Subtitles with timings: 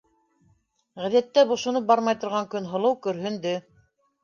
[1.03, 3.55] -Ғәҙәттә бошоноп бармай торған Көнһылыу көрһөндө.